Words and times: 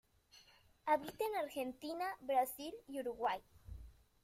Habita 0.87 1.23
en 1.25 1.43
Argentina, 1.45 2.07
Brasil 2.21 2.73
y 2.87 3.01
Uruguay. 3.01 3.39